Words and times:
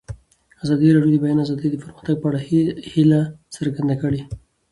ازادي 0.63 0.89
راډیو 0.97 1.13
د 1.13 1.17
د 1.21 1.23
بیان 1.23 1.37
آزادي 1.45 1.67
د 1.71 1.75
پرمختګ 1.83 2.15
په 2.19 2.27
اړه 2.29 2.39
هیله 2.93 3.21
څرګنده 3.55 3.95
کړې. 4.01 4.21